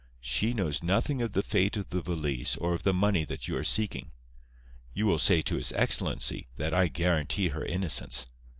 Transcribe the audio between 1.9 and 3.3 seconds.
the valise or of the money